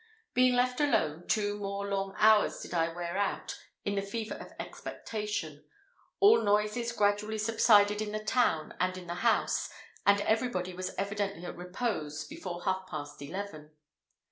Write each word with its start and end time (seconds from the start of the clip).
Being 0.33 0.55
left 0.55 0.81
alone, 0.81 1.27
two 1.27 1.59
more 1.59 1.85
long 1.87 2.15
hours 2.17 2.59
did 2.59 2.73
I 2.73 2.91
wear 2.91 3.15
out 3.19 3.59
in 3.85 3.93
the 3.93 4.01
fever 4.01 4.33
of 4.33 4.51
expectation. 4.59 5.63
All 6.19 6.41
noises 6.41 6.91
gradually 6.91 7.37
subsided 7.37 8.01
in 8.01 8.11
the 8.11 8.17
town 8.23 8.73
and 8.79 8.97
in 8.97 9.05
the 9.05 9.13
house, 9.21 9.69
and 10.03 10.19
everybody 10.21 10.73
was 10.73 10.95
evidently 10.97 11.45
at 11.45 11.55
repose 11.55 12.25
before 12.25 12.63
half 12.63 12.87
past 12.87 13.21
eleven. 13.21 13.73